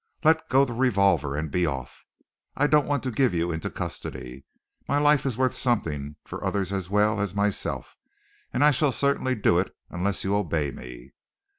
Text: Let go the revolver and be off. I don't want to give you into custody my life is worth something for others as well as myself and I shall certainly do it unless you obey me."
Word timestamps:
Let 0.23 0.49
go 0.49 0.65
the 0.65 0.73
revolver 0.73 1.35
and 1.35 1.51
be 1.51 1.67
off. 1.67 2.05
I 2.57 2.65
don't 2.65 2.87
want 2.87 3.03
to 3.03 3.11
give 3.11 3.35
you 3.35 3.51
into 3.51 3.69
custody 3.69 4.45
my 4.87 4.97
life 4.97 5.27
is 5.27 5.37
worth 5.37 5.53
something 5.55 6.15
for 6.25 6.43
others 6.43 6.73
as 6.73 6.89
well 6.89 7.19
as 7.21 7.35
myself 7.35 7.95
and 8.51 8.63
I 8.63 8.71
shall 8.71 8.91
certainly 8.93 9.35
do 9.35 9.59
it 9.59 9.75
unless 9.91 10.23
you 10.23 10.33
obey 10.35 10.71
me." 10.71 11.13